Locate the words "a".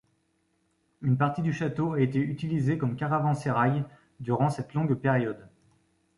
1.93-2.01